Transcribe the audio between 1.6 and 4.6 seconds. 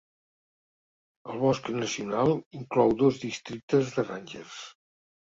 nacional inclou dos districtes de rangers.